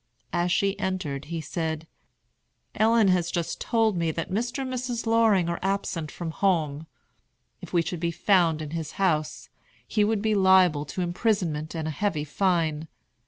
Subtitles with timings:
[0.33, 1.85] As she entered he said,
[2.73, 4.63] "Ellen has just told me that Mr.
[4.63, 5.05] and Mrs.
[5.05, 6.87] Loring are absent from home.
[7.61, 9.49] If we should be found in his house,
[9.87, 12.87] he would be liable to imprisonment and a heavy fine.